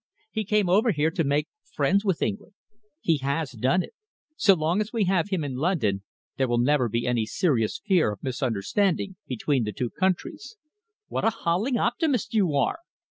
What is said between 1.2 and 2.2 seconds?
make friends